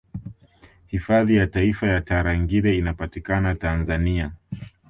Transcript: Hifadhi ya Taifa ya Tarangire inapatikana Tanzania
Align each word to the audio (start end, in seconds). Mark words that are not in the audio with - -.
Hifadhi 0.87 1.35
ya 1.35 1.47
Taifa 1.47 1.87
ya 1.87 2.01
Tarangire 2.01 2.77
inapatikana 2.77 3.55
Tanzania 3.55 4.31